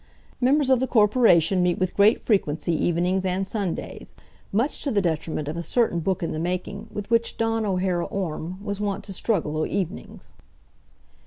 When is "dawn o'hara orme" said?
7.37-8.57